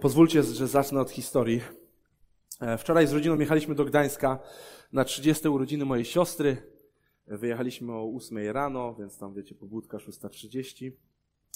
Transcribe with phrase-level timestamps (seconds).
[0.00, 1.60] Pozwólcie, że zacznę od historii.
[2.60, 4.38] E, wczoraj z rodziną jechaliśmy do Gdańska
[4.92, 6.56] na 30 urodziny mojej siostry.
[7.26, 10.92] Wyjechaliśmy o 8 rano, więc tam wiecie, pobudka 6.30.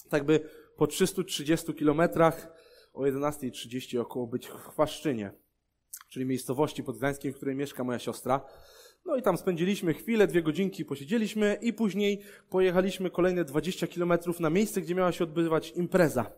[0.08, 0.40] Tak by
[0.76, 2.52] po 330 kilometrach
[2.92, 5.32] o 11.30 około być w Chwaszczynie,
[6.08, 8.40] czyli miejscowości pod Gdańskiem, w której mieszka moja siostra.
[9.04, 14.50] No i tam spędziliśmy chwilę, dwie godzinki, posiedzieliśmy i później pojechaliśmy kolejne 20 kilometrów na
[14.50, 16.32] miejsce, gdzie miała się odbywać impreza.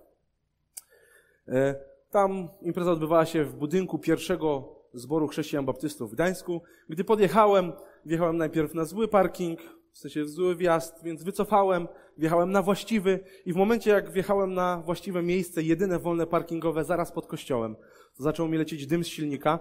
[2.13, 6.63] Tam impreza odbywała się w budynku pierwszego zboru chrześcijan baptystów w Gdańsku.
[6.89, 7.73] Gdy podjechałem,
[8.07, 9.61] wjechałem najpierw na zły parking,
[9.93, 14.83] w sensie zły wjazd, więc wycofałem, wjechałem na właściwy i w momencie jak wjechałem na
[14.85, 17.77] właściwe miejsce, jedyne wolne parkingowe zaraz pod kościołem,
[18.19, 19.59] zaczął mi lecieć dym z silnika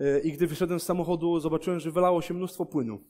[0.00, 3.00] e, i gdy wyszedłem z samochodu, zobaczyłem, że wylało się mnóstwo płynu.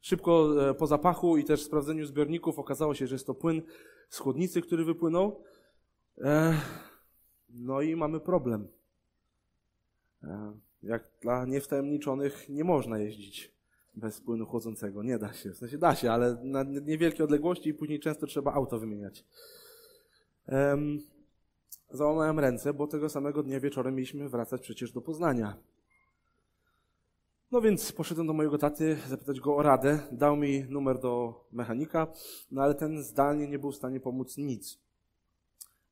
[0.00, 3.62] Szybko e, po zapachu i też sprawdzeniu zbiorników okazało się, że jest to płyn
[4.08, 5.42] z chłodnicy, który wypłynął.
[7.54, 8.68] No i mamy problem.
[10.82, 13.54] Jak dla niewtajemniczonych nie można jeździć
[13.94, 15.02] bez płynu chłodzącego.
[15.02, 15.50] Nie da się.
[15.50, 19.24] W sensie da się, ale na niewielkie odległości i później często trzeba auto wymieniać.
[20.48, 20.98] Um,
[21.90, 25.56] załamałem ręce, bo tego samego dnia wieczorem mieliśmy wracać przecież do Poznania.
[27.50, 30.00] No więc poszedłem do mojego taty zapytać go o radę.
[30.12, 32.06] Dał mi numer do mechanika,
[32.50, 34.78] no ale ten zdalnie nie był w stanie pomóc nic.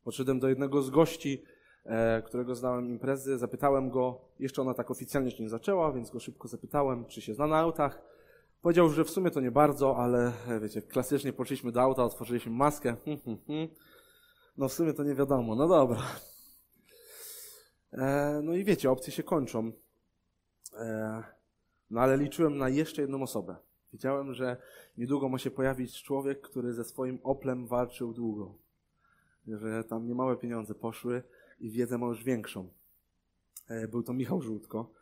[0.09, 1.45] Podszedłem do jednego z gości,
[1.85, 6.21] e, którego znałem imprezy, zapytałem go, jeszcze ona tak oficjalnie się nie zaczęła, więc go
[6.21, 8.03] szybko zapytałem, czy się zna na autach.
[8.63, 12.53] Powiedział, że w sumie to nie bardzo, ale e, wiecie, klasycznie poszliśmy do auta, otworzyliśmy
[12.53, 12.97] maskę.
[13.05, 13.69] Hmm, hmm, hmm.
[14.57, 16.03] No w sumie to nie wiadomo, no dobra.
[17.93, 19.73] E, no i wiecie, opcje się kończą.
[21.91, 23.57] No ale liczyłem na jeszcze jedną osobę.
[23.93, 24.57] Wiedziałem, że
[24.97, 28.68] niedługo ma się pojawić człowiek, który ze swoim Oplem walczył długo
[29.57, 31.23] że tam niemałe pieniądze poszły
[31.61, 32.69] i wiedzę ma już większą.
[33.69, 34.93] E, był to Michał Żółtko.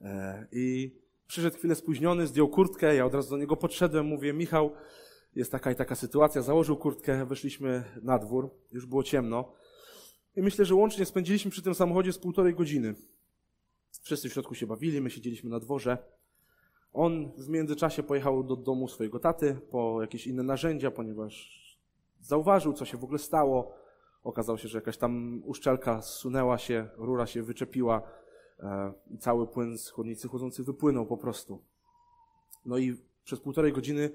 [0.00, 0.96] E, I
[1.26, 4.72] przyszedł chwilę spóźniony, zdjął kurtkę, ja od razu do niego podszedłem, mówię, Michał,
[5.34, 9.52] jest taka i taka sytuacja, założył kurtkę, wyszliśmy na dwór, już było ciemno.
[10.36, 12.94] I myślę, że łącznie spędziliśmy przy tym samochodzie z półtorej godziny.
[14.02, 15.98] Wszyscy w środku się bawili, my siedzieliśmy na dworze.
[16.92, 21.58] On w międzyczasie pojechał do domu swojego taty po jakieś inne narzędzia, ponieważ
[22.20, 23.74] zauważył, co się w ogóle stało.
[24.24, 28.02] Okazało się, że jakaś tam uszczelka zsunęła się, rura się wyczepiła
[28.60, 31.62] e, i cały płyn z chłodnicy chłodzący wypłynął po prostu.
[32.66, 34.10] No i przez półtorej godziny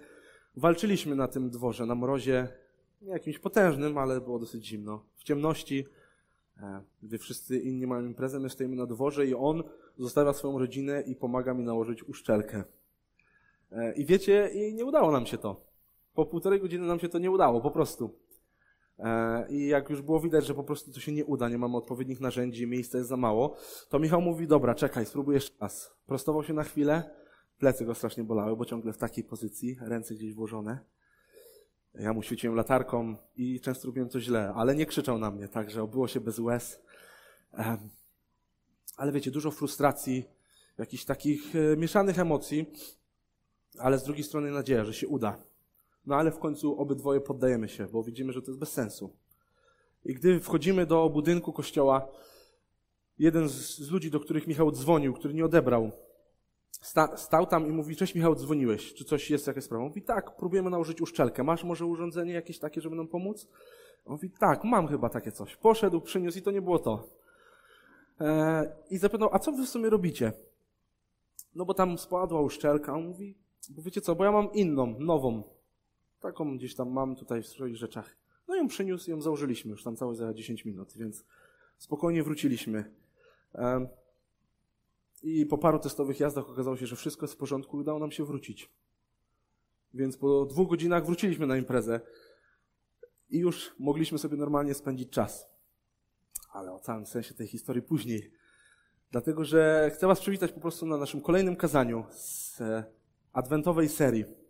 [0.55, 2.47] walczyliśmy na tym dworze, na mrozie,
[3.01, 5.05] nie jakimś potężnym, ale było dosyć zimno.
[5.15, 5.85] W ciemności,
[6.57, 9.63] e, gdy wszyscy inni mają imprezę, my stoimy na dworze i on
[9.97, 12.63] zostawia swoją rodzinę i pomaga mi nałożyć uszczelkę.
[13.71, 15.61] E, I wiecie, i nie udało nam się to.
[16.13, 18.15] Po półtorej godziny nam się to nie udało, po prostu.
[18.99, 21.77] E, I jak już było widać, że po prostu to się nie uda, nie mamy
[21.77, 23.55] odpowiednich narzędzi, miejsca jest za mało,
[23.89, 25.91] to Michał mówi, dobra, czekaj, spróbuj jeszcze raz.
[26.05, 27.15] Prostował się na chwilę,
[27.57, 30.79] plecy go strasznie bolały, bo ciągle w takiej pozycji, ręce gdzieś włożone.
[31.93, 35.83] Ja mu świeciłem latarką i często robiłem to źle, ale nie krzyczał na mnie, także
[35.83, 36.81] obyło się bez łez.
[38.97, 40.25] Ale wiecie, dużo frustracji,
[40.77, 42.65] jakichś takich e, mieszanych emocji,
[43.79, 45.37] ale z drugiej strony nadzieja, że się uda.
[46.05, 49.15] No ale w końcu obydwoje poddajemy się, bo widzimy, że to jest bez sensu.
[50.05, 52.07] I gdy wchodzimy do budynku kościoła,
[53.19, 55.91] jeden z, z ludzi, do których Michał dzwonił, który nie odebrał,
[56.71, 59.83] sta, stał tam i mówi, cześć Michał, dzwoniłeś, czy coś jest, jakaś sprawa?
[59.83, 61.43] Mówi, tak, próbujemy nałożyć uszczelkę.
[61.43, 63.47] Masz może urządzenie jakieś takie, żeby nam pomóc?
[64.05, 65.55] On mówi, tak, mam chyba takie coś.
[65.55, 67.09] Poszedł, przyniósł i to nie było to.
[68.19, 70.31] Eee, I zapytał, a co wy w sumie robicie?
[71.55, 72.93] No bo tam spadła uszczelka.
[72.93, 73.37] On mówi,
[73.69, 75.43] bo wiecie co, bo ja mam inną, nową.
[76.23, 78.15] Taką gdzieś tam mam tutaj w swoich rzeczach.
[78.47, 81.25] No ją przyniósł ją założyliśmy już tam całe za 10 minut, więc
[81.77, 82.91] spokojnie wróciliśmy.
[85.23, 88.25] I po paru testowych jazdach okazało się, że wszystko jest w porządku udało nam się
[88.25, 88.71] wrócić.
[89.93, 92.01] Więc po dwóch godzinach wróciliśmy na imprezę
[93.29, 95.49] i już mogliśmy sobie normalnie spędzić czas.
[96.51, 98.31] Ale o całym sensie tej historii później.
[99.11, 102.61] Dlatego, że chcę Was przywitać po prostu na naszym kolejnym kazaniu z
[103.33, 104.42] adwentowej serii.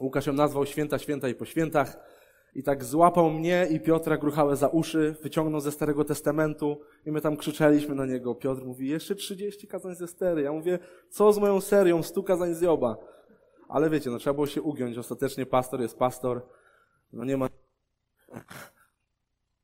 [0.00, 1.96] Łukasz ją nazwał Święta, Święta i po świętach.
[2.54, 7.20] I tak złapał mnie i Piotra gruchałe za uszy, wyciągnął ze Starego Testamentu i my
[7.20, 8.34] tam krzyczeliśmy na niego.
[8.34, 10.42] Piotr mówi, jeszcze 30 kazań ze Stery.
[10.42, 10.78] Ja mówię,
[11.10, 12.96] co z moją serią, 100 kazań z Joba.
[13.68, 14.98] Ale wiecie, no trzeba było się ugiąć.
[14.98, 16.46] Ostatecznie pastor jest pastor.
[17.12, 17.48] No nie ma...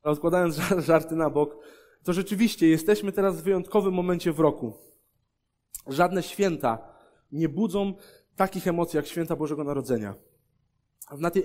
[0.02, 1.56] Odkładając żarty na bok,
[2.04, 4.72] to rzeczywiście jesteśmy teraz w wyjątkowym momencie w roku.
[5.86, 6.78] Żadne święta
[7.32, 7.94] nie budzą
[8.38, 10.14] takich emocji jak święta Bożego Narodzenia.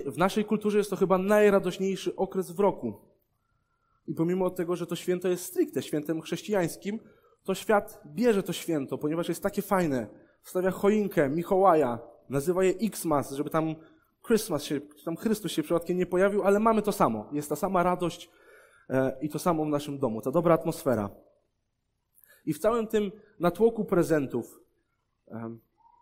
[0.06, 2.94] W, naszej kulturze jest to chyba najradośniejszy okres w roku.
[4.06, 7.00] I pomimo tego, że to święto jest stricte świętem chrześcijańskim,
[7.44, 10.06] to świat bierze to święto, ponieważ jest takie fajne.
[10.42, 11.98] Wstawia choinkę, Mikołaja,
[12.28, 13.74] nazywa je Xmas, żeby tam
[14.26, 17.28] Christmas się, tam Chrystus się przypadkiem nie pojawił, ale mamy to samo.
[17.32, 18.30] Jest ta sama radość
[18.90, 21.10] e, i to samo w naszym domu, ta dobra atmosfera.
[22.46, 24.60] I w całym tym natłoku prezentów,
[25.28, 25.56] e,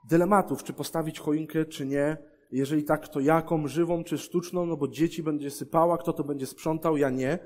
[0.08, 2.16] dylematów, czy postawić choinkę, czy nie,
[2.52, 6.46] jeżeli tak, to jaką, żywą czy sztuczną, no bo dzieci będzie sypała, kto to będzie
[6.46, 7.38] sprzątał, ja nie.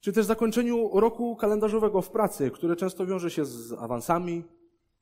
[0.00, 4.44] Czy też zakończeniu roku kalendarzowego w pracy, które często wiąże się z awansami,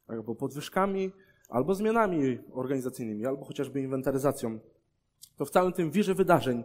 [0.07, 1.13] albo podwyżkami,
[1.49, 4.59] albo zmianami organizacyjnymi, albo chociażby inwentaryzacją.
[5.37, 6.65] To w całym tym wirze wydarzeń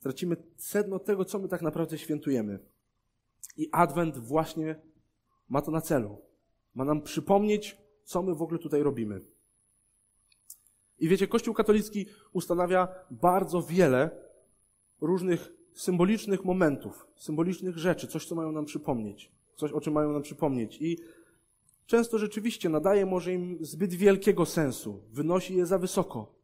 [0.00, 2.58] tracimy sedno tego, co my tak naprawdę świętujemy.
[3.56, 4.76] I Adwent właśnie
[5.48, 6.18] ma to na celu.
[6.74, 9.20] Ma nam przypomnieć, co my w ogóle tutaj robimy.
[10.98, 14.10] I wiecie, Kościół katolicki ustanawia bardzo wiele
[15.00, 20.22] różnych symbolicznych momentów, symbolicznych rzeczy, coś, co mają nam przypomnieć, coś, o czym mają nam
[20.22, 20.78] przypomnieć.
[20.80, 20.98] I
[21.86, 26.34] często rzeczywiście nadaje może im zbyt wielkiego sensu, wynosi je za wysoko.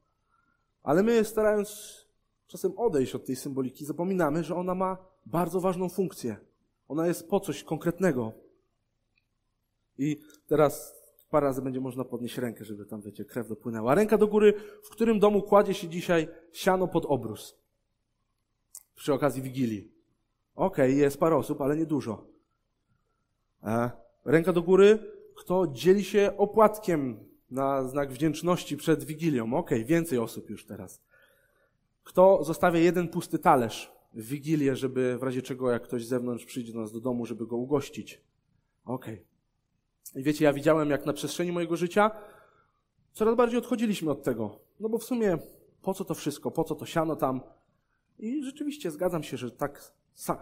[0.82, 1.98] Ale my, starając
[2.46, 4.96] czasem odejść od tej symboliki, zapominamy, że ona ma
[5.26, 6.36] bardzo ważną funkcję.
[6.88, 8.32] Ona jest po coś konkretnego.
[9.98, 11.03] I teraz
[11.34, 13.94] parę razy będzie można podnieść rękę, żeby tam, wiecie, krew dopłynęła.
[13.94, 17.58] Ręka do góry, w którym domu kładzie się dzisiaj siano pod obrus?
[18.94, 19.92] Przy okazji Wigilii.
[20.54, 22.26] Okej, okay, jest parę osób, ale nie dużo.
[23.62, 23.90] E,
[24.24, 24.98] ręka do góry,
[25.36, 29.44] kto dzieli się opłatkiem na znak wdzięczności przed Wigilią.
[29.54, 31.02] Okej, okay, więcej osób już teraz.
[32.04, 36.44] Kto zostawia jeden pusty talerz w Wigilię, żeby w razie czego, jak ktoś z zewnątrz
[36.44, 38.22] przyjdzie do nas do domu, żeby go ugościć.
[38.84, 39.14] Okej.
[39.14, 39.33] Okay.
[40.14, 42.10] I wiecie, ja widziałem, jak na przestrzeni mojego życia
[43.12, 44.58] coraz bardziej odchodziliśmy od tego.
[44.80, 45.38] No bo w sumie
[45.82, 47.40] po co to wszystko, po co to siano tam?
[48.18, 49.92] I rzeczywiście zgadzam się, że tak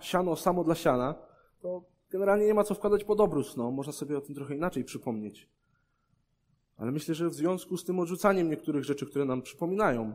[0.00, 1.14] siano samo dla siana,
[1.60, 3.56] to generalnie nie ma co wkładać pod obrus.
[3.56, 5.48] No, można sobie o tym trochę inaczej przypomnieć.
[6.76, 10.14] Ale myślę, że w związku z tym odrzucaniem niektórych rzeczy, które nam przypominają,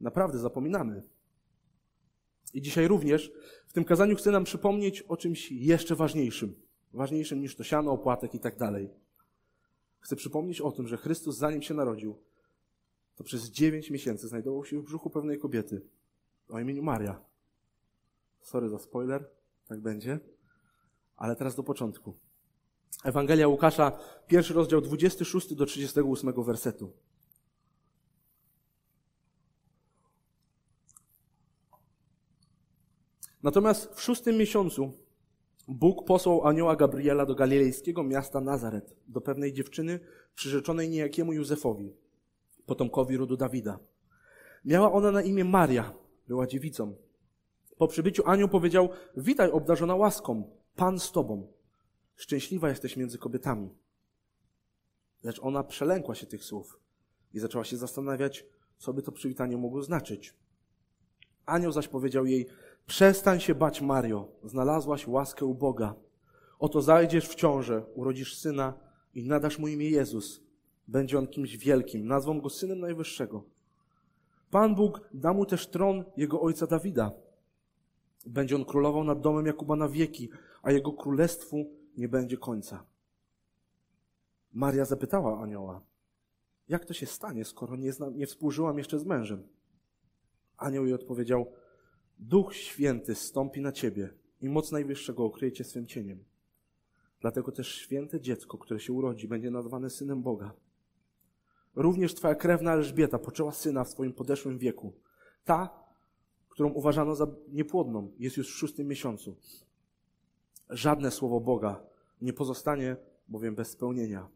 [0.00, 1.02] naprawdę zapominamy.
[2.54, 3.32] I dzisiaj również
[3.66, 6.65] w tym kazaniu chcę nam przypomnieć o czymś jeszcze ważniejszym
[6.96, 8.90] ważniejszym niż to siano, opłatek i tak dalej.
[10.00, 12.18] Chcę przypomnieć o tym, że Chrystus zanim się narodził,
[13.16, 15.82] to przez dziewięć miesięcy znajdował się w brzuchu pewnej kobiety
[16.48, 17.20] o imieniu Maria.
[18.40, 19.30] Sorry za spoiler,
[19.68, 20.20] tak będzie.
[21.16, 22.14] Ale teraz do początku.
[23.04, 26.92] Ewangelia Łukasza, pierwszy rozdział 26 do 38 wersetu.
[33.42, 35.05] Natomiast w szóstym miesiącu
[35.68, 40.00] Bóg posłał anioła Gabriela do galilejskiego miasta Nazaret, do pewnej dziewczyny
[40.34, 41.92] przyrzeczonej niejakiemu Józefowi,
[42.66, 43.78] potomkowi rodu Dawida.
[44.64, 45.94] Miała ona na imię Maria,
[46.28, 46.96] była dziewicą.
[47.78, 51.52] Po przybyciu anioł powiedział, witaj obdarzona łaską, Pan z tobą.
[52.16, 53.70] Szczęśliwa jesteś między kobietami.
[55.22, 56.80] Lecz ona przelękła się tych słów
[57.34, 58.46] i zaczęła się zastanawiać,
[58.78, 60.34] co by to przywitanie mogło znaczyć.
[61.46, 62.46] Anioł zaś powiedział jej,
[62.86, 65.94] Przestań się bać, Mario, znalazłaś łaskę u Boga.
[66.58, 68.74] Oto zajdziesz w ciążę, urodzisz syna
[69.14, 70.40] i nadasz mu imię Jezus.
[70.88, 73.44] Będzie on kimś wielkim, nazwą go synem Najwyższego.
[74.50, 77.12] Pan Bóg da mu też tron jego ojca Dawida.
[78.26, 80.28] Będzie on królował nad domem Jakuba na wieki,
[80.62, 82.84] a jego królestwu nie będzie końca.
[84.52, 85.80] Maria zapytała anioła,
[86.68, 89.48] jak to się stanie, skoro nie, zna, nie współżyłam jeszcze z mężem?
[90.56, 91.52] Anioł jej odpowiedział,
[92.18, 96.24] Duch Święty stąpi na ciebie i moc Najwyższego okryje cię swym cieniem.
[97.20, 100.52] Dlatego też święte dziecko, które się urodzi, będzie nazwane synem Boga.
[101.74, 104.92] Również twoja krewna Elżbieta poczęła syna w swoim podeszłym wieku.
[105.44, 105.84] Ta,
[106.48, 109.36] którą uważano za niepłodną, jest już w szóstym miesiącu.
[110.70, 111.80] Żadne słowo Boga
[112.22, 112.96] nie pozostanie
[113.28, 114.28] bowiem bez spełnienia.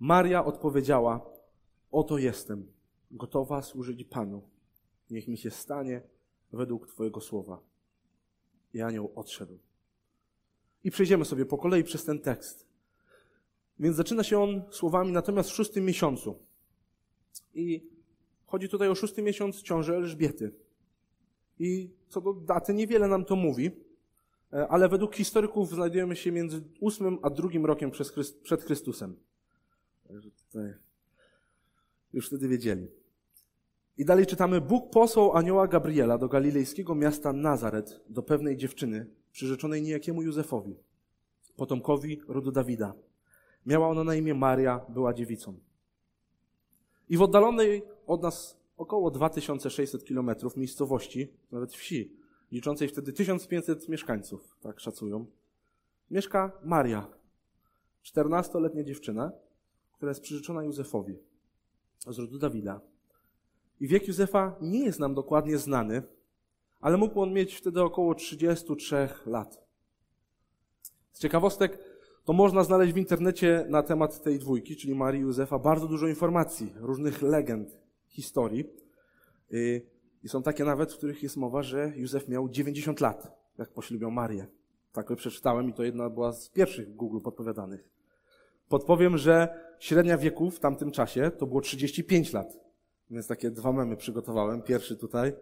[0.00, 1.26] Maria odpowiedziała:
[1.90, 2.66] Oto jestem,
[3.10, 4.42] gotowa służyć Panu.
[5.10, 6.02] Niech mi się stanie
[6.52, 7.60] według Twojego słowa.
[8.74, 9.58] I anioł odszedł.
[10.84, 12.66] I przejdziemy sobie po kolei przez ten tekst.
[13.78, 16.38] Więc zaczyna się on słowami natomiast w szóstym miesiącu.
[17.54, 17.90] I
[18.46, 20.52] chodzi tutaj o szósty miesiąc ciąży Elżbiety.
[21.58, 23.70] I co do daty niewiele nam to mówi,
[24.52, 27.90] e, ale według historyków znajdujemy się między ósmym a drugim rokiem
[28.42, 29.16] przed Chrystusem.
[30.08, 30.74] Także tutaj
[32.12, 32.88] już wtedy wiedzieli.
[33.98, 39.82] I dalej czytamy, Bóg posłał anioła Gabriela do galilejskiego miasta Nazaret, do pewnej dziewczyny, przyrzeczonej
[39.82, 40.76] niejakiemu Józefowi,
[41.56, 42.94] potomkowi rodu Dawida.
[43.66, 45.60] Miała ona na imię Maria, była dziewicą.
[47.08, 52.16] I w oddalonej od nas około 2600 kilometrów miejscowości, nawet wsi,
[52.52, 55.26] liczącej wtedy 1500 mieszkańców, tak szacują,
[56.10, 57.06] mieszka Maria,
[58.04, 59.32] 14-letnia dziewczyna,
[59.92, 61.18] która jest przyrzeczona Józefowi
[62.06, 62.80] z rodu Dawida.
[63.80, 66.02] I wiek Józefa nie jest nam dokładnie znany,
[66.80, 69.66] ale mógł on mieć wtedy około 33 lat.
[71.12, 71.78] Z ciekawostek,
[72.24, 76.08] to można znaleźć w internecie na temat tej dwójki, czyli Marii i Józefa, bardzo dużo
[76.08, 77.78] informacji, różnych legend,
[78.08, 78.64] historii.
[79.52, 79.86] Y,
[80.22, 84.10] I są takie nawet, w których jest mowa, że Józef miał 90 lat, jak poślubiał
[84.10, 84.46] Marię.
[84.92, 87.88] Tak przeczytałem i to jedna była z pierwszych w Google podpowiadanych.
[88.68, 92.65] Podpowiem, że średnia wieku w tamtym czasie to było 35 lat.
[93.10, 94.62] Więc takie dwa memy przygotowałem.
[94.62, 95.32] Pierwszy tutaj.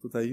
[0.00, 0.28] Tutaj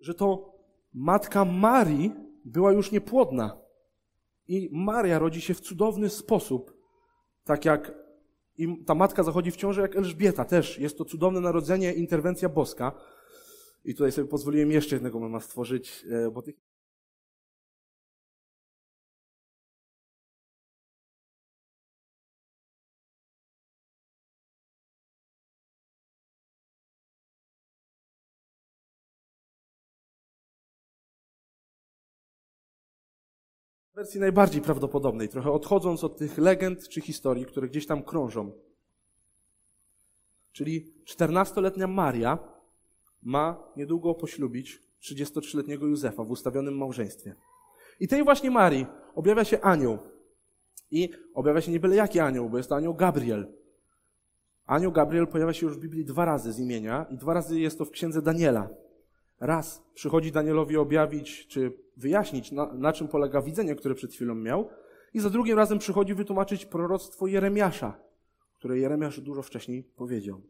[0.00, 0.54] że to
[0.92, 2.12] matka Marii
[2.44, 3.69] była już niepłodna.
[4.50, 6.76] I Maria rodzi się w cudowny sposób,
[7.44, 7.92] tak jak
[8.58, 10.78] i ta matka zachodzi w ciąży jak Elżbieta też.
[10.78, 12.92] Jest to cudowne narodzenie, interwencja boska.
[13.84, 16.54] I tutaj sobie pozwoliłem jeszcze jednego mema stworzyć, e, bo tych
[34.00, 38.52] wersji najbardziej prawdopodobnej, trochę odchodząc od tych legend czy historii, które gdzieś tam krążą.
[40.52, 42.38] Czyli 14-letnia Maria
[43.22, 47.34] ma niedługo poślubić 33-letniego Józefa w ustawionym małżeństwie.
[48.00, 49.98] I tej właśnie Marii objawia się anioł.
[50.90, 53.52] I objawia się nie byle jaki anioł, bo jest to anioł Gabriel.
[54.66, 57.78] Anioł Gabriel pojawia się już w Biblii dwa razy z imienia i dwa razy jest
[57.78, 58.68] to w księdze Daniela.
[59.40, 64.68] Raz przychodzi Danielowi objawić, czy wyjaśnić, na, na czym polega widzenie, które przed chwilą miał,
[65.14, 68.00] i za drugim razem przychodzi wytłumaczyć proroctwo Jeremiasza,
[68.54, 70.42] które Jeremiasz dużo wcześniej powiedział.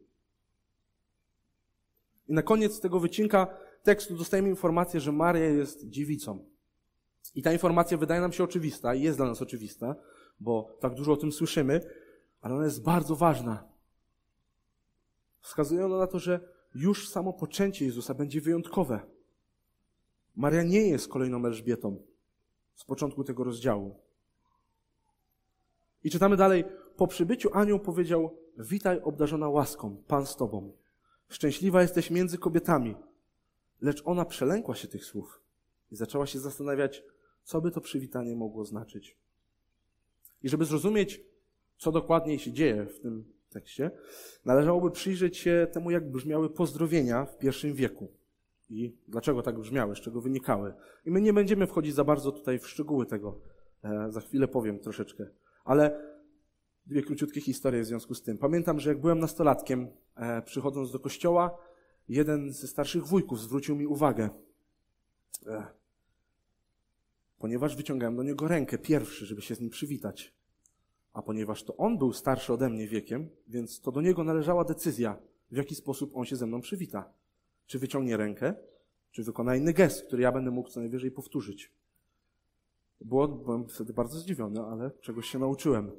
[2.28, 3.46] I na koniec tego wycinka
[3.82, 6.44] tekstu dostajemy informację, że Maria jest dziewicą.
[7.34, 9.96] I ta informacja wydaje nam się oczywista i jest dla nas oczywista,
[10.40, 11.80] bo tak dużo o tym słyszymy,
[12.40, 13.68] ale ona jest bardzo ważna.
[15.40, 16.40] Wskazuje ona na to, że
[16.74, 19.00] już samo poczęcie Jezusa będzie wyjątkowe.
[20.36, 22.02] Maria nie jest kolejną Elżbietą
[22.74, 23.96] z początku tego rozdziału.
[26.04, 26.64] I czytamy dalej.
[26.96, 30.72] Po przybyciu anioł powiedział: Witaj, obdarzona łaską, Pan z tobą.
[31.28, 32.94] Szczęśliwa jesteś między kobietami.
[33.80, 35.40] Lecz ona przelękła się tych słów
[35.90, 37.02] i zaczęła się zastanawiać,
[37.44, 39.16] co by to przywitanie mogło znaczyć.
[40.42, 41.20] I żeby zrozumieć,
[41.78, 43.90] co dokładnie się dzieje w tym tekście,
[44.44, 48.08] należałoby przyjrzeć się temu, jak brzmiały pozdrowienia w pierwszym wieku
[48.70, 50.74] i dlaczego tak brzmiały, z czego wynikały.
[51.06, 53.40] I my nie będziemy wchodzić za bardzo tutaj w szczegóły tego,
[53.84, 55.26] e, za chwilę powiem troszeczkę,
[55.64, 56.10] ale
[56.86, 58.38] dwie króciutkie historie w związku z tym.
[58.38, 61.58] Pamiętam, że jak byłem nastolatkiem, e, przychodząc do kościoła,
[62.08, 64.30] jeden ze starszych wujków zwrócił mi uwagę,
[65.46, 65.66] e,
[67.38, 70.39] ponieważ wyciągałem do niego rękę pierwszy, żeby się z nim przywitać.
[71.12, 75.16] A ponieważ to on był starszy ode mnie wiekiem, więc to do niego należała decyzja,
[75.50, 77.12] w jaki sposób on się ze mną przywita.
[77.66, 78.54] Czy wyciągnie rękę,
[79.10, 81.72] czy wykona inny gest, który ja będę mógł co najwyżej powtórzyć.
[83.00, 85.90] Było, byłem wtedy bardzo zdziwiony, ale czegoś się nauczyłem.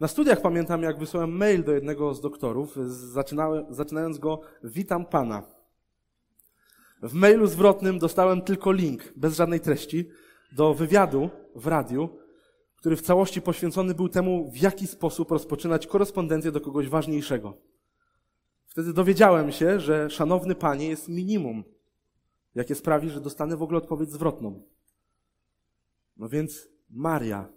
[0.00, 2.76] Na studiach pamiętam, jak wysłałem mail do jednego z doktorów,
[3.70, 5.42] zaczynając go Witam Pana.
[7.02, 10.08] W mailu zwrotnym dostałem tylko link, bez żadnej treści,
[10.52, 12.08] do wywiadu w radiu,
[12.80, 17.56] który w całości poświęcony był temu, w jaki sposób rozpoczynać korespondencję do kogoś ważniejszego.
[18.66, 21.64] Wtedy dowiedziałem się, że szanowny panie jest minimum,
[22.54, 24.62] jakie sprawi, że dostanę w ogóle odpowiedź zwrotną.
[26.16, 27.48] No więc Maria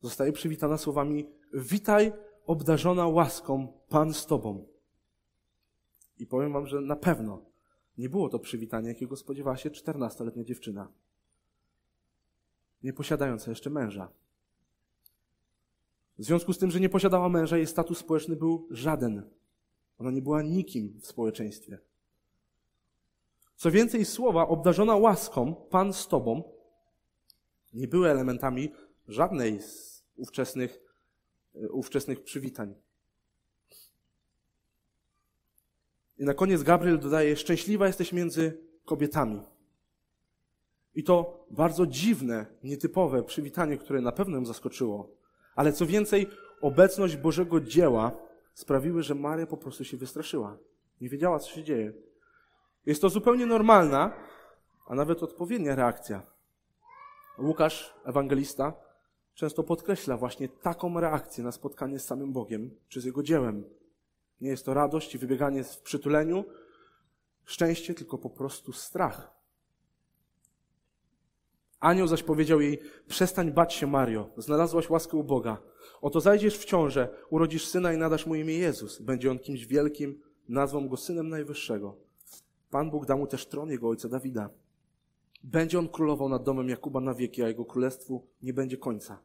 [0.00, 2.12] zostaje przywitana słowami: Witaj,
[2.46, 4.66] obdarzona łaską, Pan z Tobą.
[6.18, 7.42] I powiem Wam, że na pewno
[7.98, 10.88] nie było to przywitanie, jakiego spodziewała się czternastoletnia dziewczyna,
[12.82, 14.08] nie posiadająca jeszcze męża.
[16.18, 19.30] W związku z tym, że nie posiadała męża, jej status społeczny był żaden.
[19.98, 21.78] Ona nie była nikim w społeczeństwie.
[23.56, 26.42] Co więcej, słowa obdarzona łaską, Pan z Tobą,
[27.74, 28.72] nie były elementami
[29.08, 30.80] żadnej z ówczesnych,
[31.54, 32.74] e, ówczesnych przywitań.
[36.18, 39.42] I na koniec Gabriel dodaje: Szczęśliwa jesteś między kobietami.
[40.94, 45.16] I to bardzo dziwne, nietypowe przywitanie, które na pewno ją zaskoczyło.
[45.56, 48.12] Ale co więcej, obecność Bożego dzieła
[48.54, 50.58] sprawiły, że Maria po prostu się wystraszyła.
[51.00, 51.92] Nie wiedziała, co się dzieje.
[52.86, 54.12] Jest to zupełnie normalna,
[54.86, 56.22] a nawet odpowiednia reakcja.
[57.38, 58.72] Łukasz, ewangelista,
[59.34, 63.64] często podkreśla właśnie taką reakcję na spotkanie z samym Bogiem czy z Jego dziełem.
[64.40, 66.44] Nie jest to radość i wybieganie w przytuleniu,
[67.44, 69.35] szczęście, tylko po prostu strach.
[71.86, 75.62] Anioł zaś powiedział jej: Przestań bać się, Mario, znalazłaś łaskę u Boga.
[76.00, 79.00] Oto zajdziesz w ciążę, urodzisz syna i nadasz mu imię Jezus.
[79.00, 81.96] Będzie on kimś wielkim, nazwą go synem Najwyższego.
[82.70, 84.50] Pan Bóg da mu też tron jego ojca Dawida.
[85.44, 89.18] Będzie on królował nad domem Jakuba na wieki, a jego królestwu nie będzie końca.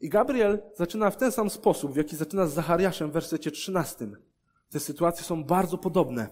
[0.00, 4.10] I Gabriel zaczyna w ten sam sposób, w jaki zaczyna z Zachariaszem w wersecie 13.
[4.70, 6.28] Te sytuacje są bardzo podobne.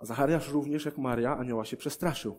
[0.00, 2.38] A Zachariasz również, jak Maria, anioła się przestraszył.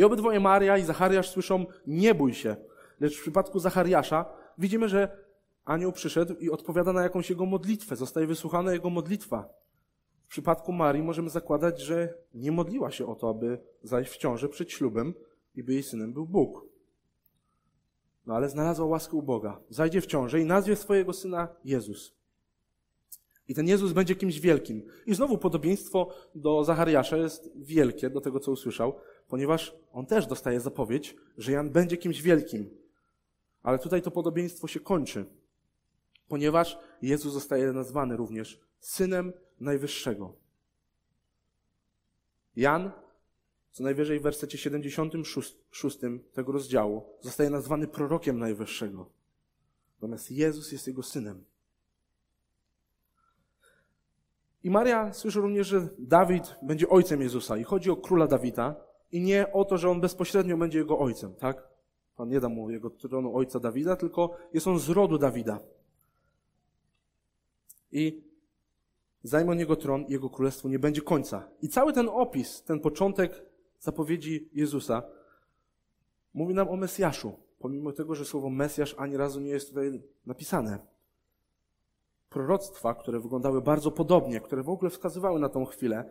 [0.00, 2.56] I obydwoje Maria i Zachariasz słyszą, nie bój się.
[3.00, 4.24] Lecz w przypadku Zachariasza
[4.58, 5.16] widzimy, że
[5.64, 9.48] anioł przyszedł i odpowiada na jakąś jego modlitwę, zostaje wysłuchana jego modlitwa.
[10.24, 14.48] W przypadku Marii możemy zakładać, że nie modliła się o to, aby zajść w ciąży
[14.48, 15.14] przed ślubem
[15.54, 16.64] i by jej synem był Bóg.
[18.26, 19.60] No ale znalazła łaskę u Boga.
[19.70, 22.14] Zajdzie w ciążę i nazwie swojego syna Jezus.
[23.48, 24.82] I ten Jezus będzie kimś wielkim.
[25.06, 28.94] I znowu podobieństwo do Zachariasza jest wielkie, do tego co usłyszał,
[29.30, 32.70] ponieważ on też dostaje zapowiedź, że Jan będzie kimś wielkim.
[33.62, 35.24] Ale tutaj to podobieństwo się kończy,
[36.28, 40.32] ponieważ Jezus zostaje nazwany również synem Najwyższego.
[42.56, 42.90] Jan,
[43.72, 45.98] co najwyżej w wersecie 76
[46.32, 49.10] tego rozdziału, zostaje nazwany prorokiem Najwyższego.
[49.94, 51.44] Natomiast Jezus jest jego synem.
[54.62, 57.56] I Maria słyszy również, że Dawid będzie ojcem Jezusa.
[57.56, 58.89] I chodzi o króla Dawida.
[59.12, 61.68] I nie o to, że on bezpośrednio będzie jego ojcem, tak?
[62.16, 65.58] Pan nie da mu jego tronu ojca Dawida, tylko jest on z rodu Dawida.
[67.92, 68.22] I
[69.22, 71.48] zajmą jego tron jego królestwo nie będzie końca.
[71.62, 73.42] I cały ten opis, ten początek
[73.80, 75.02] zapowiedzi Jezusa
[76.34, 80.78] mówi nam o Mesjaszu, pomimo tego, że słowo Mesjasz ani razu nie jest tutaj napisane.
[82.28, 86.10] Proroctwa, które wyglądały bardzo podobnie, które w ogóle wskazywały na tą chwilę,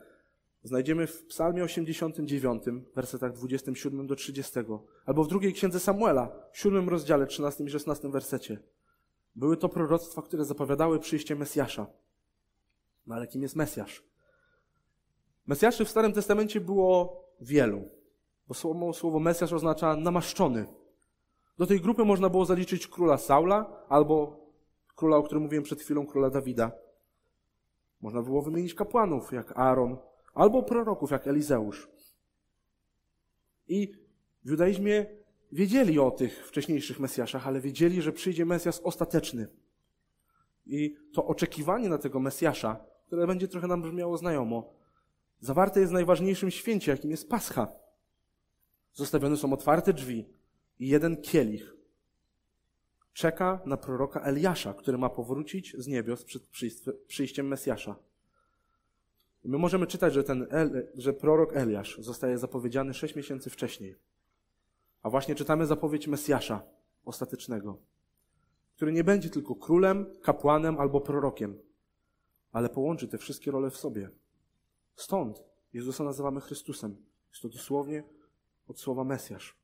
[0.64, 2.64] znajdziemy w Psalmie 89,
[2.96, 4.60] wersetach 27 do 30,
[5.06, 8.60] albo w drugiej księdze Samuela, w siódmym rozdziale, 13 i 16 wersecie.
[9.36, 11.88] Były to proroctwa, które zapowiadały przyjście Mesjasza.
[13.08, 14.04] No ale kim jest Mesjasz?
[15.48, 17.90] Mesjaszy w Starym Testamencie było wielu,
[18.48, 20.66] bo słowo, słowo Mesjasz oznacza namaszczony.
[21.58, 24.40] Do tej grupy można było zaliczyć króla Saula albo
[24.96, 26.72] króla, o którym mówiłem przed chwilą, króla Dawida.
[28.02, 29.98] Można było wymienić kapłanów jak Aaron,
[30.40, 31.90] albo proroków jak Elizeusz.
[33.68, 33.92] I
[34.44, 35.06] w judaizmie
[35.52, 39.48] wiedzieli o tych wcześniejszych Mesjaszach, ale wiedzieli, że przyjdzie Mesjasz ostateczny.
[40.66, 44.74] I to oczekiwanie na tego Mesjasza, które będzie trochę nam brzmiało znajomo,
[45.40, 47.72] zawarte jest w najważniejszym święcie, jakim jest Pascha.
[48.94, 50.26] Zostawione są otwarte drzwi
[50.80, 51.76] i jeden kielich.
[53.14, 56.44] Czeka na proroka Eliasza, który ma powrócić z niebios przed
[57.08, 58.09] przyjściem Mesjasza.
[59.44, 63.96] My możemy czytać, że, ten El, że prorok Eliasz zostaje zapowiedziany sześć miesięcy wcześniej.
[65.02, 66.64] A właśnie czytamy zapowiedź Mesjasza
[67.06, 67.78] ostatecznego,
[68.76, 71.60] który nie będzie tylko królem, kapłanem albo prorokiem,
[72.52, 74.10] ale połączy te wszystkie role w sobie.
[74.96, 76.96] Stąd Jezusa nazywamy Chrystusem.
[77.30, 78.04] Jest to dosłownie
[78.68, 79.60] od słowa Mesjasz.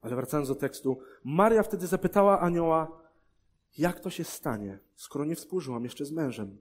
[0.00, 3.00] Ale wracając do tekstu, Maria wtedy zapytała anioła,
[3.78, 6.58] jak to się stanie, skoro nie współżyłam jeszcze z mężem.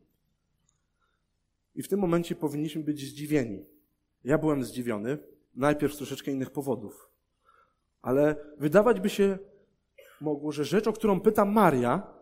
[1.75, 3.65] I w tym momencie powinniśmy być zdziwieni.
[4.23, 5.17] Ja byłem zdziwiony,
[5.55, 7.09] najpierw z troszeczkę innych powodów.
[8.01, 9.37] Ale wydawać by się
[10.21, 12.13] mogło, że rzecz, o którą pyta Maria,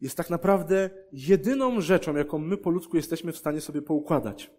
[0.00, 4.50] jest tak naprawdę jedyną rzeczą, jaką my po ludzku jesteśmy w stanie sobie poukładać.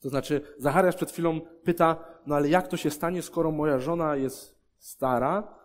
[0.00, 4.16] To znaczy, Zachariasz przed chwilą pyta, no ale jak to się stanie, skoro moja żona
[4.16, 5.58] jest stara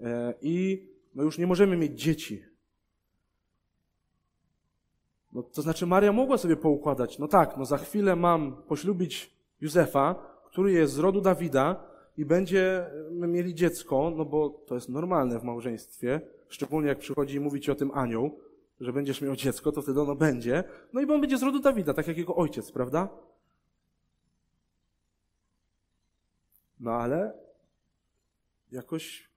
[0.00, 2.44] e, i no już nie możemy mieć dzieci?
[5.36, 10.14] No, to znaczy Maria mogła sobie poukładać, no tak, no za chwilę mam poślubić Józefa,
[10.44, 11.84] który jest z rodu Dawida
[12.16, 17.68] i będziemy mieli dziecko, no bo to jest normalne w małżeństwie, szczególnie jak przychodzi mówić
[17.68, 18.40] o tym anioł,
[18.80, 21.94] że będziesz miał dziecko, to wtedy ono będzie, no i on będzie z rodu Dawida,
[21.94, 23.08] tak jak jego ojciec, prawda?
[26.80, 27.32] No ale
[28.72, 29.30] jakoś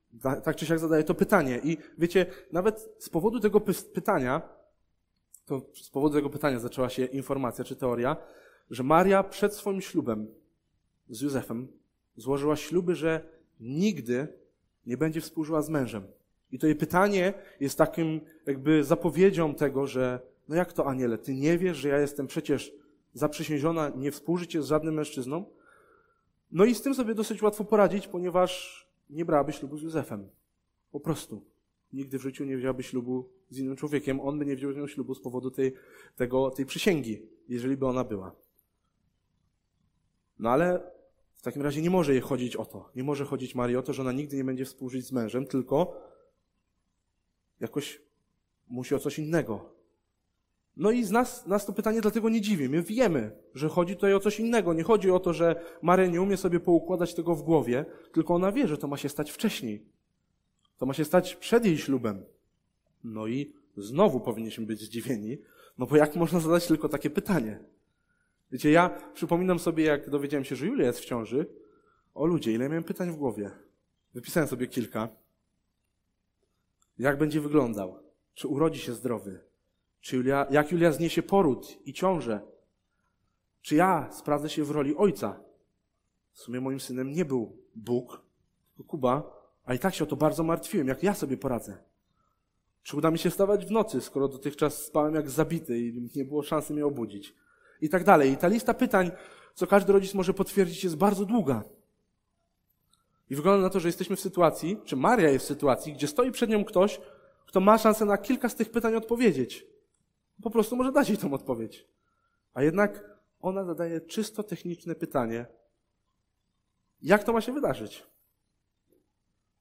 [0.43, 1.59] tak czy siak zadaje to pytanie.
[1.63, 3.61] I wiecie, nawet z powodu tego
[3.93, 4.58] pytania
[5.49, 8.17] to z powodu tego pytania zaczęła się informacja czy teoria,
[8.71, 10.27] że Maria przed swoim ślubem
[11.09, 11.67] z Józefem
[12.17, 13.21] złożyła śluby, że
[13.59, 14.27] nigdy
[14.85, 16.03] nie będzie współżyła z mężem.
[16.51, 21.33] I to jej pytanie jest takim jakby zapowiedzią tego, że no jak to aniele, ty
[21.33, 22.73] nie wiesz, że ja jestem przecież
[23.13, 25.45] zaprzysiężona nie współżycie z żadnym mężczyzną?
[26.51, 30.29] No i z tym sobie dosyć łatwo poradzić, ponieważ nie brałaby ślubu z Józefem.
[30.91, 31.41] Po prostu.
[31.93, 34.19] Nigdy w życiu nie wzięłaby ślubu z innym człowiekiem.
[34.19, 35.73] On by nie wziął ślubu z powodu tej,
[36.15, 38.35] tego, tej przysięgi, jeżeli by ona była.
[40.39, 40.91] No ale
[41.35, 42.89] w takim razie nie może jej chodzić o to.
[42.95, 46.01] Nie może chodzić Marii o to, że ona nigdy nie będzie współżyć z mężem, tylko
[47.59, 48.01] jakoś
[48.67, 49.79] musi o coś innego.
[50.77, 52.69] No i z nas, nas to pytanie dlatego nie dziwi.
[52.69, 54.73] My wiemy, że chodzi tutaj o coś innego.
[54.73, 58.51] Nie chodzi o to, że Maria nie umie sobie poukładać tego w głowie, tylko ona
[58.51, 59.85] wie, że to ma się stać wcześniej.
[60.79, 62.25] To ma się stać przed jej ślubem.
[63.03, 65.37] No i znowu powinniśmy być zdziwieni,
[65.77, 67.59] no bo jak można zadać tylko takie pytanie?
[68.51, 71.45] Wiecie, ja przypominam sobie, jak dowiedziałem się, że Julia jest w ciąży.
[72.13, 73.51] O ludzie, ile miałem pytań w głowie.
[74.13, 75.09] Wypisałem sobie kilka.
[76.99, 77.99] Jak będzie wyglądał?
[78.33, 79.39] Czy urodzi się zdrowy?
[80.01, 82.41] Czy Julia, jak Julia zniesie poród i ciążę?
[83.61, 85.39] Czy ja sprawdzę się w roli ojca?
[86.31, 88.21] W sumie moim synem nie był Bóg,
[88.75, 89.38] tylko Kuba,
[89.69, 91.77] a i tak się o to bardzo martwiłem, jak ja sobie poradzę.
[92.83, 96.43] Czy uda mi się wstawać w nocy, skoro dotychczas spałem jak zabity i nie było
[96.43, 97.35] szansy mnie obudzić?
[97.81, 98.31] I tak dalej.
[98.31, 99.11] I ta lista pytań,
[99.53, 101.63] co każdy rodzic może potwierdzić, jest bardzo długa.
[103.29, 106.31] I wygląda na to, że jesteśmy w sytuacji, czy Maria jest w sytuacji, gdzie stoi
[106.31, 107.01] przed nią ktoś,
[107.45, 109.65] kto ma szansę na kilka z tych pytań odpowiedzieć.
[110.43, 111.87] Po prostu może dać jej tą odpowiedź.
[112.53, 115.45] A jednak ona zadaje czysto techniczne pytanie.
[117.01, 118.09] Jak to ma się wydarzyć?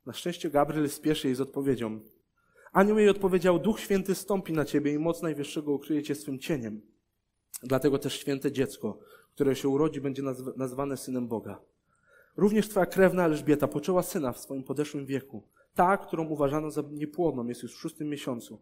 [0.09, 2.01] Na szczęście Gabriel spieszy jej z odpowiedzią.
[2.73, 6.81] Anioł jej odpowiedział, Duch Święty stąpi na ciebie i moc Najwyższego ukryje cię swym cieniem.
[7.63, 8.99] Dlatego też święte dziecko,
[9.35, 10.23] które się urodzi, będzie
[10.57, 11.61] nazwane synem Boga.
[12.37, 15.43] Również twoja krewna Elżbieta poczęła syna w swoim podeszłym wieku.
[15.75, 18.59] Ta, którą uważano za niepłodną, jest już w szóstym miesiącu.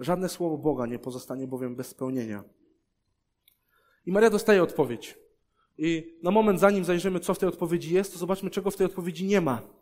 [0.00, 2.44] Żadne słowo Boga nie pozostanie bowiem bez spełnienia.
[4.06, 5.18] I Maria dostaje odpowiedź.
[5.78, 8.86] I na moment, zanim zajrzymy, co w tej odpowiedzi jest, to zobaczmy, czego w tej
[8.86, 9.79] odpowiedzi nie ma.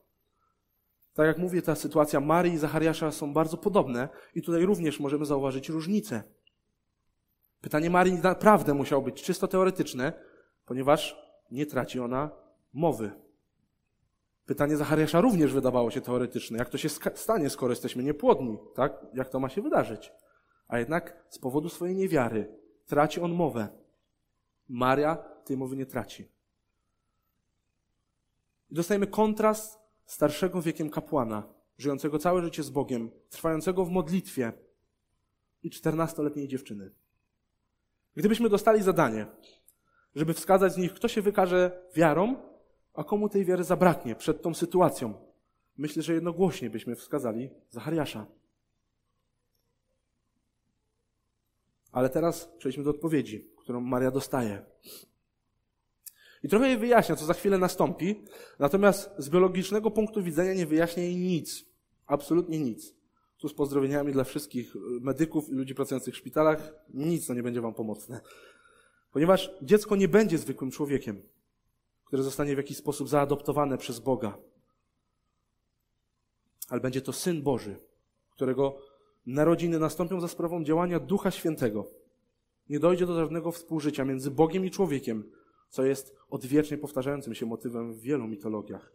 [1.18, 5.26] Tak jak mówię, ta sytuacja Marii i Zachariasza są bardzo podobne i tutaj również możemy
[5.26, 6.22] zauważyć różnice.
[7.60, 10.12] Pytanie Marii naprawdę musiało być czysto teoretyczne,
[10.66, 11.16] ponieważ
[11.50, 12.30] nie traci ona
[12.72, 13.10] mowy.
[14.46, 16.58] Pytanie Zachariasza również wydawało się teoretyczne.
[16.58, 18.58] Jak to się stanie, skoro jesteśmy niepłodni?
[18.74, 19.06] Tak?
[19.14, 20.12] Jak to ma się wydarzyć?
[20.68, 23.68] A jednak z powodu swojej niewiary traci on mowę.
[24.68, 26.28] Maria tej mowy nie traci.
[28.70, 34.52] I dostajemy kontrast starszego wiekiem kapłana, żyjącego całe życie z Bogiem, trwającego w modlitwie
[35.62, 36.90] i czternastoletniej dziewczyny.
[38.16, 39.26] Gdybyśmy dostali zadanie,
[40.14, 42.36] żeby wskazać z nich, kto się wykaże wiarą,
[42.94, 45.14] a komu tej wiary zabraknie przed tą sytuacją,
[45.76, 48.26] myślę, że jednogłośnie byśmy wskazali Zachariasza.
[51.92, 54.64] Ale teraz przejdźmy do odpowiedzi, którą Maria dostaje.
[56.42, 58.24] I trochę jej wyjaśnia, co za chwilę nastąpi,
[58.58, 61.64] natomiast z biologicznego punktu widzenia nie wyjaśnia jej nic.
[62.06, 62.94] Absolutnie nic.
[63.38, 67.60] Tu z pozdrowieniami dla wszystkich medyków i ludzi pracujących w szpitalach, nic to nie będzie
[67.60, 68.20] wam pomocne.
[69.12, 71.22] Ponieważ dziecko nie będzie zwykłym człowiekiem,
[72.04, 74.38] które zostanie w jakiś sposób zaadoptowane przez Boga.
[76.68, 77.76] Ale będzie to Syn Boży,
[78.30, 78.78] którego
[79.26, 81.90] narodziny nastąpią za sprawą działania Ducha Świętego.
[82.68, 85.30] Nie dojdzie do żadnego współżycia między Bogiem i człowiekiem,
[85.68, 88.92] co jest odwiecznie powtarzającym się motywem w wielu mitologiach.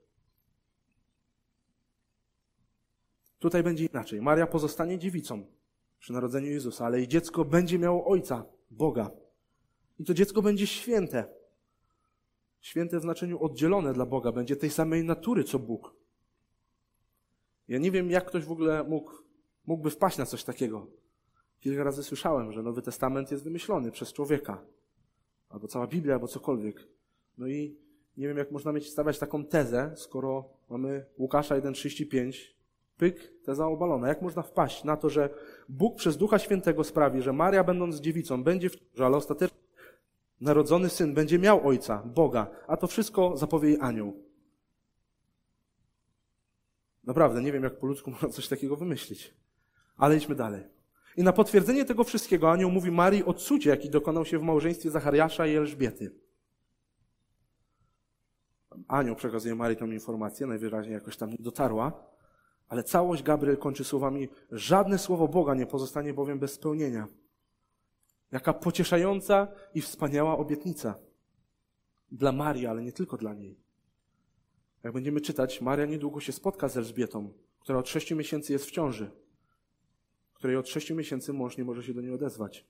[3.39, 4.21] Tutaj będzie inaczej.
[4.21, 5.45] Maria pozostanie dziewicą
[5.99, 9.11] przy narodzeniu Jezusa, ale jej dziecko będzie miało ojca, Boga.
[9.99, 11.25] I to dziecko będzie święte.
[12.61, 15.95] Święte w znaczeniu oddzielone dla Boga, będzie tej samej natury co Bóg.
[17.67, 19.11] Ja nie wiem, jak ktoś w ogóle mógł,
[19.65, 20.87] mógłby wpaść na coś takiego.
[21.59, 24.65] Kilka razy słyszałem, że Nowy Testament jest wymyślony przez człowieka
[25.53, 26.87] albo cała Biblia, albo cokolwiek.
[27.37, 27.77] No i
[28.17, 32.33] nie wiem, jak można mieć stawiać taką tezę, skoro mamy Łukasza 1,35,
[32.97, 34.07] pyk, teza obalona.
[34.07, 35.29] Jak można wpaść na to, że
[35.69, 39.57] Bóg przez Ducha Świętego sprawi, że Maria, będąc dziewicą, będzie w ciąży, ale ostatecznie
[40.41, 44.13] narodzony syn będzie miał ojca, Boga, a to wszystko zapowie jej anioł.
[47.03, 49.33] Naprawdę, nie wiem, jak po ludzku można coś takiego wymyślić.
[49.97, 50.63] Ale idźmy dalej.
[51.17, 54.89] I na potwierdzenie tego wszystkiego anioł mówi Marii o cudzie, jaki dokonał się w małżeństwie
[54.89, 56.15] Zachariasza i Elżbiety.
[58.87, 62.03] Anioł przekazuje Marii tę informację, najwyraźniej jakoś tam dotarła,
[62.67, 67.07] ale całość Gabriel kończy słowami: Żadne słowo Boga nie pozostanie bowiem bez spełnienia.
[68.31, 70.95] Jaka pocieszająca i wspaniała obietnica.
[72.11, 73.59] Dla Marii, ale nie tylko dla niej.
[74.83, 78.71] Jak będziemy czytać, Maria niedługo się spotka z Elżbietą, która od sześciu miesięcy jest w
[78.71, 79.11] ciąży,
[80.43, 82.65] której od sześciu miesięcy mąż nie może się do niej odezwać.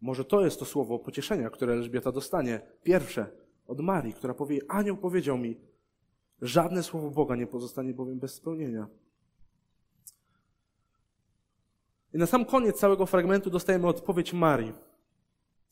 [0.00, 2.60] Może to jest to słowo pocieszenia, które Elżbieta dostanie.
[2.82, 3.30] Pierwsze
[3.66, 5.60] od Marii, która powie: Anioł powiedział mi,
[6.42, 8.88] żadne słowo Boga nie pozostanie bowiem bez spełnienia.
[12.14, 14.72] I na sam koniec całego fragmentu dostajemy odpowiedź Marii.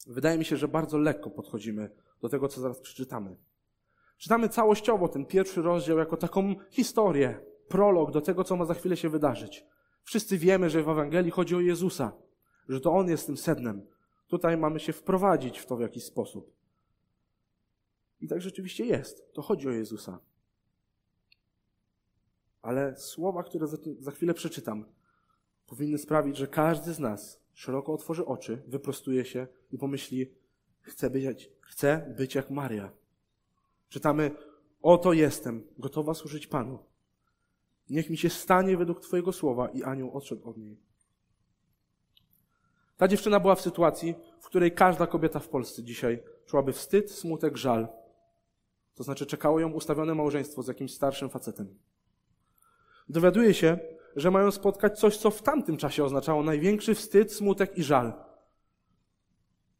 [0.07, 3.37] Wydaje mi się, że bardzo lekko podchodzimy do tego, co zaraz przeczytamy.
[4.19, 8.97] Czytamy całościowo ten pierwszy rozdział jako taką historię, prolog do tego, co ma za chwilę
[8.97, 9.67] się wydarzyć.
[10.05, 12.13] Wszyscy wiemy, że w Ewangelii chodzi o Jezusa,
[12.69, 13.87] że to On jest tym sednem.
[14.27, 16.53] Tutaj mamy się wprowadzić w to w jakiś sposób.
[18.21, 19.33] I tak rzeczywiście jest.
[19.33, 20.19] To chodzi o Jezusa.
[22.63, 24.85] Ale słowa, które za, za chwilę przeczytam,
[25.67, 30.35] powinny sprawić, że każdy z nas szeroko otworzy oczy, wyprostuje się i pomyśli:
[30.81, 32.93] Chcę być, chcę być jak Maria.
[33.89, 34.31] Czytamy:
[34.83, 36.79] Oto jestem, gotowa służyć Panu.
[37.91, 40.81] Niech mi się stanie według Twojego słowa, i anioł odszedł od niej.
[42.97, 47.57] Ta dziewczyna była w sytuacji, w której każda kobieta w Polsce dzisiaj czułaby wstyd, smutek,
[47.57, 47.89] żal.
[48.95, 51.79] To znaczy czekało ją ustawione małżeństwo z jakimś starszym facetem.
[53.09, 53.79] Dowiaduje się,
[54.17, 58.13] że mają spotkać coś, co w tamtym czasie oznaczało największy wstyd, smutek i żal.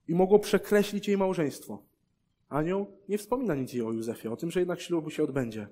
[0.09, 1.83] I mogło przekreślić jej małżeństwo.
[2.49, 5.69] Anioł nie wspomina nic jej o Józefie, o tym, że jednak ślubu się odbędzie.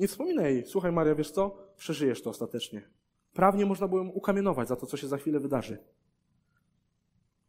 [0.00, 1.56] Nie wspomina jej, słuchaj Maria, wiesz co?
[1.76, 2.82] Przeżyjesz to ostatecznie.
[3.32, 5.78] Prawnie można było ją ukamienować za to, co się za chwilę wydarzy.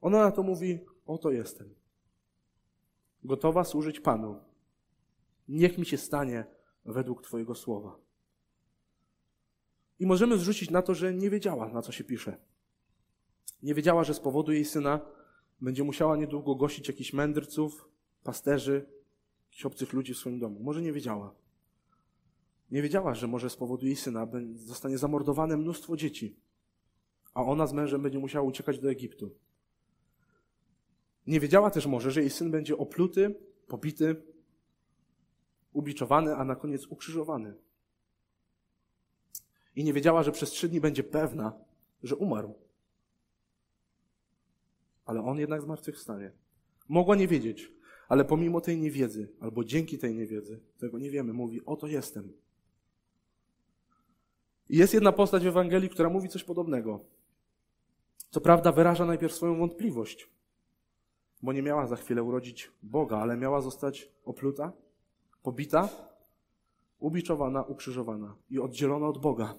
[0.02, 1.76] Ona na to mówi, oto jestem.
[3.24, 4.40] Gotowa służyć Panu.
[5.48, 6.46] Niech mi się stanie
[6.86, 7.96] według Twojego słowa.
[10.00, 12.38] I możemy zrzucić na to, że nie wiedziała, na co się pisze.
[13.64, 15.00] Nie wiedziała, że z powodu jej syna
[15.62, 17.90] będzie musiała niedługo gościć jakichś mędrców,
[18.24, 18.86] pasterzy,
[19.46, 20.60] jakichś obcych ludzi w swoim domu.
[20.60, 21.41] Może nie wiedziała.
[22.72, 26.36] Nie wiedziała, że może z powodu jej syna zostanie zamordowane mnóstwo dzieci,
[27.34, 29.36] a ona z mężem będzie musiała uciekać do Egiptu.
[31.28, 33.36] Nie wiedziała też może, że jej syn będzie opluty,
[33.68, 34.24] pobity,
[35.74, 37.54] ubiczowany, a na koniec ukrzyżowany.
[39.76, 41.54] I nie wiedziała, że przez trzy dni będzie pewna,
[42.04, 42.54] że umarł.
[45.06, 46.32] Ale on jednak zmartwychwstanie.
[46.90, 47.72] Mogła nie wiedzieć,
[48.08, 52.34] ale pomimo tej niewiedzy, albo dzięki tej niewiedzy, tego nie wiemy, mówi: Oto jestem.
[54.72, 57.06] Jest jedna postać w Ewangelii, która mówi coś podobnego.
[58.30, 60.30] Co prawda, wyraża najpierw swoją wątpliwość,
[61.42, 64.74] bo nie miała za chwilę urodzić Boga, ale miała zostać opluta,
[65.44, 65.90] pobita,
[67.00, 69.56] ubiczowana, ukrzyżowana i oddzielona od Boga.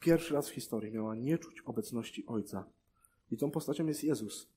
[0.00, 2.64] Pierwszy raz w historii miała nie czuć obecności Ojca.
[3.30, 4.48] I tą postacią jest Jezus.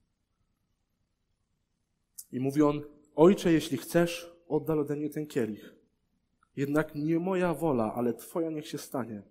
[2.32, 2.82] I mówi on:
[3.16, 5.76] Ojcze, jeśli chcesz, oddal ode mnie ten kielich.
[6.56, 9.24] Jednak nie moja wola, ale Twoja niech się stanie.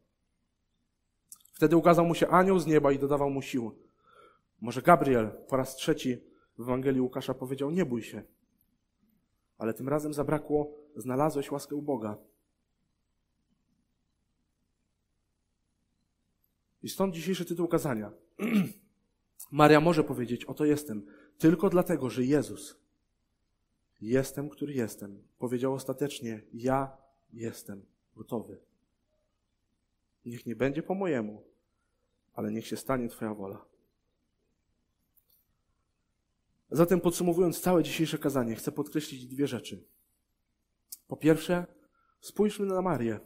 [1.52, 3.78] Wtedy ukazał mu się anioł z nieba i dodawał mu sił.
[4.60, 6.18] Może Gabriel po raz trzeci
[6.58, 8.22] w Ewangelii Łukasza powiedział: Nie bój się.
[9.58, 12.16] Ale tym razem zabrakło: Znalazłeś łaskę u Boga.
[16.82, 18.12] I stąd dzisiejszy tytuł kazania.
[19.50, 21.06] Maria może powiedzieć: Oto jestem,
[21.38, 22.76] tylko dlatego, że Jezus,
[24.00, 27.03] jestem, który jestem, powiedział ostatecznie: Ja
[27.34, 28.60] jestem gotowy.
[30.24, 31.42] Niech nie będzie po mojemu,
[32.34, 33.64] ale niech się stanie Twoja wola.
[36.70, 39.84] Zatem podsumowując całe dzisiejsze kazanie, chcę podkreślić dwie rzeczy.
[41.06, 41.66] Po pierwsze,
[42.20, 43.20] spójrzmy na Marię,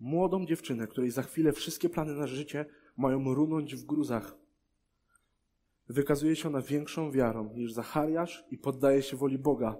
[0.00, 2.66] młodą dziewczynę, której za chwilę wszystkie plany na życie
[2.96, 4.36] mają runąć w gruzach.
[5.88, 9.76] Wykazuje się ona większą wiarą niż Zachariasz i poddaje się woli Boga.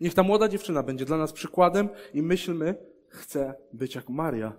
[0.00, 2.74] Niech ta młoda dziewczyna będzie dla nas przykładem i myślmy,
[3.08, 4.52] chcę być jak Maria.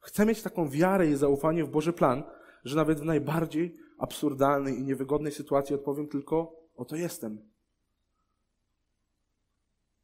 [0.00, 2.22] Chcę mieć taką wiarę i zaufanie w Boży plan,
[2.64, 7.52] że nawet w najbardziej absurdalnej i niewygodnej sytuacji odpowiem tylko: Oto jestem.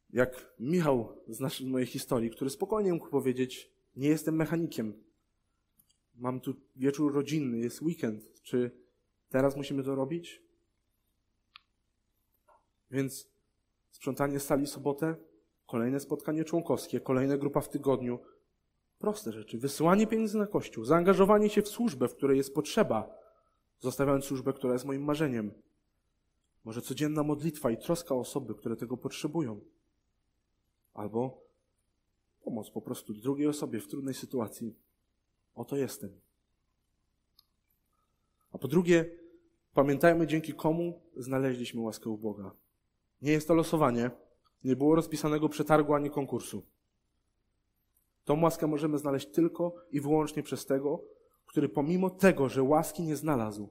[0.09, 5.03] Jak Michał z mojej historii, który spokojnie mógł powiedzieć: Nie jestem mechanikiem.
[6.15, 8.41] Mam tu wieczór rodzinny, jest weekend.
[8.43, 8.71] Czy
[9.29, 10.41] teraz musimy to robić?
[12.91, 13.29] Więc
[13.99, 15.15] sprzątanie sali sobotę,
[15.67, 18.19] kolejne spotkanie członkowskie, kolejna grupa w tygodniu.
[18.99, 19.57] Proste rzeczy.
[19.57, 23.15] Wysyłanie pieniędzy na kościół, zaangażowanie się w służbę, w której jest potrzeba,
[23.79, 25.51] zostawiając służbę, która jest moim marzeniem.
[26.63, 29.61] Może codzienna modlitwa i troska o osoby, które tego potrzebują.
[30.93, 31.43] Albo
[32.43, 34.75] pomoc po prostu drugiej osobie w trudnej sytuacji.
[35.55, 36.21] Oto jestem.
[38.51, 39.11] A po drugie,
[39.73, 42.51] pamiętajmy, dzięki komu znaleźliśmy łaskę u Boga.
[43.21, 44.11] Nie jest to losowanie,
[44.63, 46.65] nie było rozpisanego przetargu ani konkursu.
[48.25, 51.03] Tą łaskę możemy znaleźć tylko i wyłącznie przez tego,
[51.45, 53.69] który pomimo tego, że łaski nie znalazł,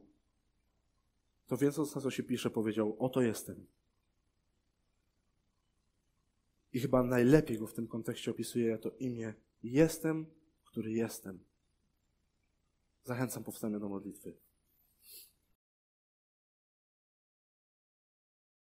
[1.47, 3.67] to wiedząc na co się pisze, powiedział: Oto jestem.
[6.73, 10.27] I chyba najlepiej go w tym kontekście opisuje to imię Jestem,
[10.65, 11.45] który jestem.
[13.05, 14.37] Zachęcam powstanie do modlitwy.